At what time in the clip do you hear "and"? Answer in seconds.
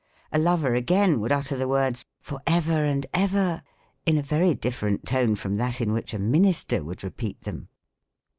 2.85-3.05